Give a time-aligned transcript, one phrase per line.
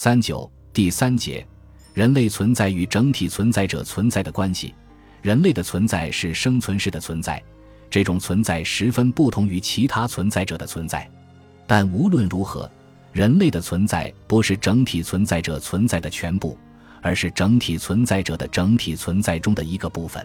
[0.00, 1.44] 三九第三节，
[1.92, 4.72] 人类存在与整体存在者存在的关系。
[5.22, 7.42] 人类的存在是生存式的存在，
[7.90, 11.10] 这种存在十分不同于其他存在者的存在。
[11.66, 12.70] 但无论如何，
[13.12, 16.56] 人类的存在不是整体存在者存在的全部，
[17.02, 20.24] 而是整体存在者的整体存在中的一个部分。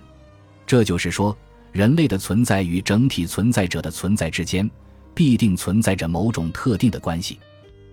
[0.68, 1.36] 这就是说，
[1.72, 4.70] 人类的存在与整体存在者的存在之间，
[5.16, 7.40] 必定存在着某种特定的关系。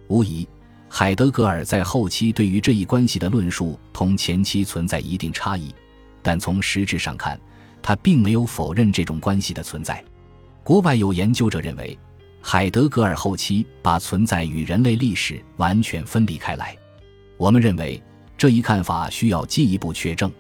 [0.09, 0.47] 无疑，
[0.93, 5.73] 海德格尔在后期对于这一关系的论述同前期存在一定差异，
[6.21, 7.41] 但从实质上看，
[7.81, 10.05] 他并没有否认这种关系的存在。
[10.65, 11.97] 国外有研究者认为。
[12.43, 16.75] 海德格尔后期把存在与人类历史完全分离开来，
[17.37, 18.03] 我们认为
[18.39, 20.33] 这一看法需要进一步确证。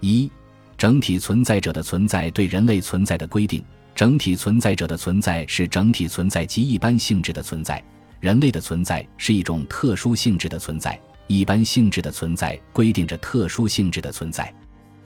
[0.00, 0.30] 一、
[0.76, 3.64] 整体存在者的存在对人类存在的规定。
[3.94, 7.82] 整体存在者的存在是整体存在及一般性质的存在，
[8.20, 14.54] 人类的存在是一种特殊性质的存在，一般性质的存在规定着特殊性质的存在。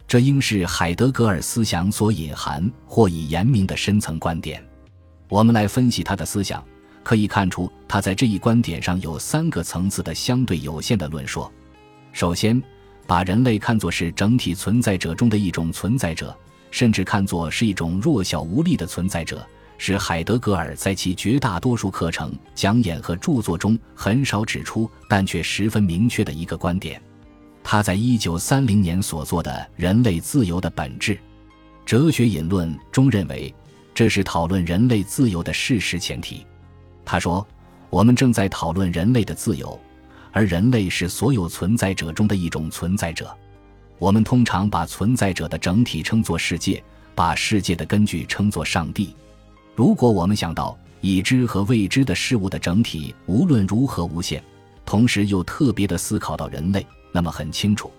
[0.07, 4.63] 这应是海德格尔思想所隐含或已言明的深层观点。
[5.29, 6.63] 我们来分析他的思想，
[7.03, 11.51] 可以看出他在这一观点上有三个层次的相对有限的论说。
[12.13, 12.61] 首先，
[13.07, 16.37] 把人类看作是整体存在者中的一种存在者，
[16.71, 19.47] 甚至看作是一种弱小无力的存在者，
[19.79, 27.01] 是海德格尔在其绝大多数课程、讲演和著作中很少指出，但却十分明确的一个观点。
[27.63, 31.19] 他在一九三零年所做的《人类自由的本质：
[31.85, 33.55] 哲学引论》中认为。
[33.95, 36.45] 这是讨论人类自由的事实前提。
[37.05, 37.47] 他说
[37.91, 39.79] ：“我们正在讨论人类的自由，
[40.33, 43.33] 而人类是所有存在者中的一种存在者。
[44.01, 46.83] 我们通常把存在者的整体称作世界，
[47.15, 49.15] 把世界的根据称作上帝。
[49.75, 54.43] 如果我们想到已知和未知的事物的整体无论如何无限，
[54.87, 57.91] 同时又特别的思考到人类，那么很清楚，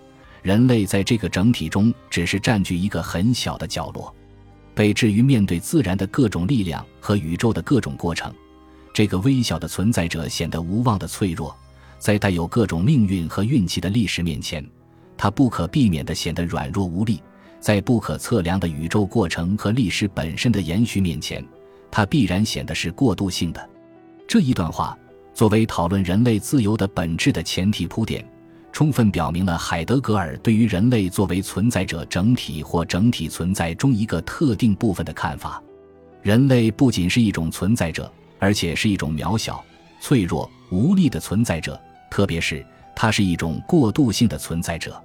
[0.42, 4.14] 人类在这个整体中只是占据一个很小的角落。”
[4.74, 8.30] 被置于面对自然的各种力量和宇宙的各种过程，
[8.92, 11.56] 这个微小的存在者显得无望的脆弱，
[11.98, 14.62] 在带有各种命运和运气的历史面前，
[15.16, 17.16] 它不可避免地显得软弱无力；
[17.58, 21.42] 在不可测量的宇宙过程和历史本身的延续面前，
[21.96, 23.70] 它必然显得是过渡性的。
[24.28, 24.94] 这一段话
[25.32, 28.22] 作为讨论人类自由的本质的前提铺垫。
[28.70, 35.62] 充分表明了海德格尔对于人类作为存在者整体或整体存在中一个特定部分的看法。
[36.20, 39.64] 人类不仅是一种存在者，而且是一种渺小、
[39.98, 41.80] 脆弱、无力的存在者，
[42.10, 42.62] 特别是
[42.94, 45.02] 它是一种过渡性的存在者。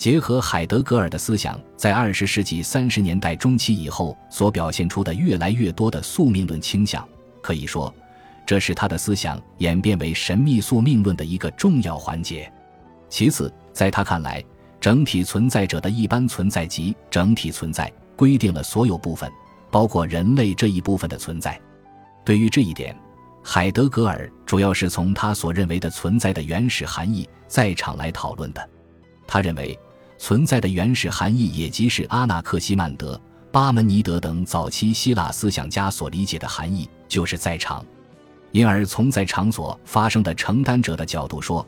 [0.00, 7.06] 结合海德格尔的思想，在二十世纪三十年代中期以后所表现出的越来越多的宿命论倾向，
[7.42, 7.94] 可以说，
[8.46, 12.50] 这是他的思想演变为神秘宿命论的一个重要环节。
[13.10, 14.42] 其次，在他看来，
[14.80, 19.30] 整体存在者的一般存在及整体存在规定了所有部分，
[19.70, 21.60] 包括人类这一部分的存在。
[22.24, 22.98] 对于这一点，
[23.44, 28.70] 海德格尔主要是从他所认为的存在的原始含义在场来讨论的。
[29.26, 29.78] 他认为，
[30.20, 33.18] 存在的原始含义也即是阿纳克西曼德、
[33.50, 37.82] 巴门尼德等早期希腊思想家所理解的含义，就是在场。
[38.52, 41.66] 因而，从在场所发生的承担者的角度说。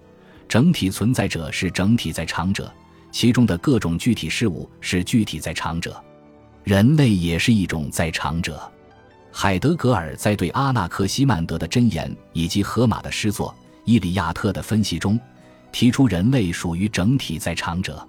[0.49, 2.71] 整体存在者是整体在场者，
[3.11, 5.99] 其中的各种具体事物是具体在场者，
[6.63, 8.61] 人类也是一种在场者。
[9.31, 13.49] 海德格尔在对阿纳克西曼德的箴言以及荷马的诗作
[13.87, 15.19] 《伊利亚特》的分析中，
[15.73, 18.07] 提出人类属于整体在场者，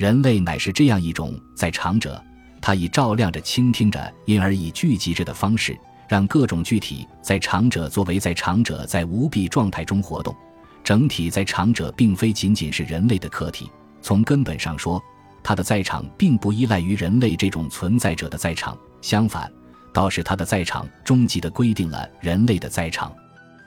[0.00, 2.18] 人类乃是这样一种在场者，
[2.58, 5.78] 他以照亮着、倾听着，因而以聚集着的方式，
[6.08, 10.34] 让各种具体在场者作为在场者在无弊状态中活动。
[10.82, 14.98] 整体在场者并非仅仅是人类的客体，从根本上说，
[15.42, 19.52] 它的在场并不依赖于人类这种存在者的在场，相反，
[19.92, 23.12] 倒是它的在场终极的规定了人类的在场。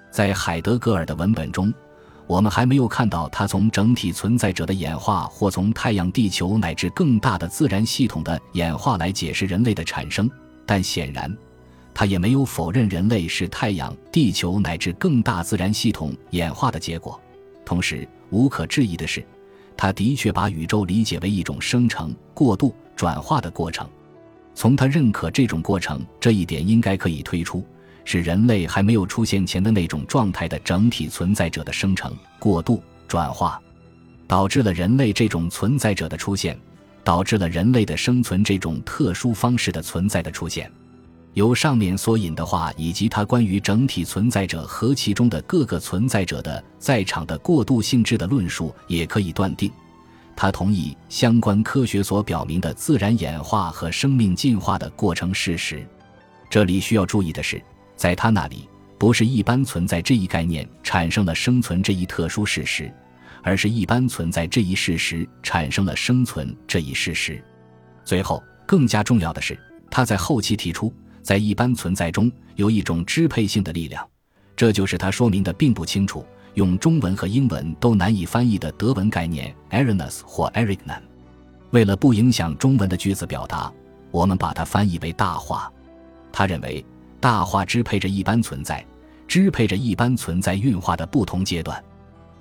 [0.09, 1.71] 在海德格尔的文本中，
[2.25, 10.29] 我们还没有看到他从整体存在者的演化，或从太阳、地球乃至更大的自然系统的演化来解释人类的产生，
[10.65, 11.35] 但显然。
[11.93, 17.19] 他也没有否认人类是太阳、地球乃至更大自然系统演化的结果。
[17.63, 19.23] 同时，无可置疑的是，
[19.77, 23.87] 他的确把宇宙理解为一种生成、过渡、转化的过程。
[24.55, 27.63] 从他认可这种过程这一点，应该可以推出，
[28.05, 33.61] 是人类还没有出现前的那种状态的整体存在者的生成、过渡、转化，
[34.27, 36.57] 导致了人类这种存在者的出现，
[37.03, 40.71] 导致了人类的生存这种特殊方式的存在的出现。
[41.33, 49.71] 由上面所引的话，以及他关于整体存在者和其中的各个存在者的在场的过渡性质的论述，也可以断定，
[50.35, 55.83] 他同意相关科学所表明的自然演化和生命进化的过程事实。
[56.51, 57.59] 这里需要注意的是，
[58.03, 58.67] 在他那里，
[58.97, 62.93] 不是一般存在这一概念产生了生存这一特殊事实，
[63.41, 67.41] 而是一般存在这一事实产生了生存这一事实。
[68.03, 69.57] 最后，更加重要的是，
[69.89, 70.93] 他在后期提出。
[71.21, 74.05] 在一般存在中有一种支配性的力量，
[74.53, 81.01] 这就是他说明的并不清楚、用中文和英文都难以翻译的德文概念 e r i n u s 或 Erignan。
[81.71, 83.71] 为了不影响中文的句子表达，
[84.11, 85.71] 我们把它翻译为大化。
[86.33, 86.85] 他认为
[87.23, 88.85] 大化支配着一般存在，
[89.29, 91.81] 支配着一般存在运化的不同阶段。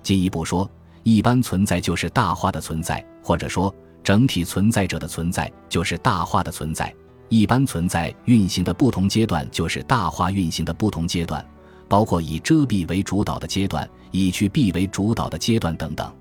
[0.02, 0.68] 进一步说，
[1.04, 6.92] 一般存在就是大化的存在，或者说整体存在者的存在就是大化的存在。
[7.28, 11.46] 一般存在运行的不同阶段，就是大化运行的不同阶段，
[11.88, 16.12] 包括以遮蔽为主导的阶段，以去蔽为主导的阶段等等。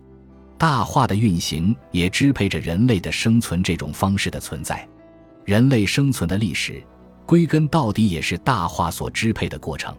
[0.59, 4.87] 大化的运行也支配着人类的生存这种方式的存在。
[5.45, 6.79] 人类生存的历史，
[7.25, 9.95] 归根到底也是大化所支配的过程。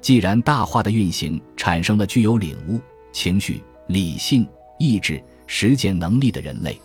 [0.00, 2.80] 既然大化的运行产生了具有领悟、
[3.12, 4.48] 情绪、理性、
[4.78, 6.80] 意志、实践能力的人类。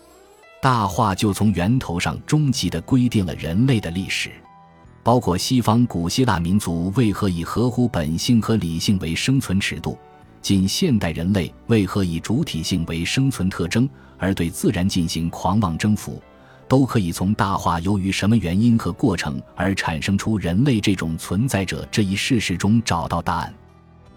[0.60, 4.30] 大化就从源头上终极地规定了人类的历史，
[5.04, 9.96] 包括西方古希腊民族为何以合乎本性和理性为生存尺度，
[10.42, 13.88] 近现代人类为何以主体性为生存特征
[14.18, 16.20] 而对自然进行狂妄征服，
[16.68, 23.54] 都可以从大化由于什么原因和过程而产生出人类这种存在者这一事实中找到答案。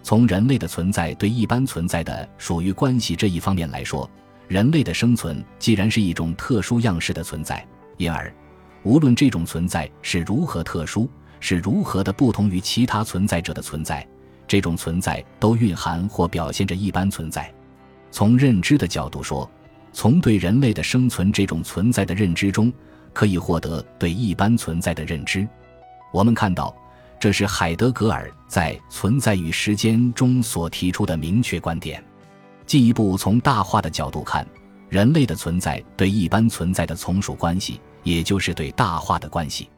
[0.02, 4.08] 从人类的存在对一般存在的属于关系这一方面来说。
[4.48, 7.64] 人类的生存既然是一种特殊样式的存在，
[7.98, 8.34] 因而，
[8.82, 11.08] 无论这种存在是如何特殊，
[11.38, 14.04] 是如何的不同于其他存在者的存在，
[14.48, 17.48] 这种存在都蕴含或表现着一般存在。
[18.10, 19.48] 从认知的角度说，
[19.92, 22.72] 从对人类的生存这种存在的认知中，
[23.12, 25.46] 可以获得对一般存在的认知。
[26.12, 26.74] 我们看到，
[27.18, 32.02] 这是海德格尔在《存在与时间》中所提出的明确观点。
[32.66, 34.46] 进一步从大化的角度看，
[34.88, 39.68] 人类的存在对一般存在的从属关系，也就是对大化的关系。